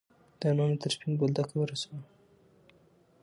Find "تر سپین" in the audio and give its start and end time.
0.81-1.11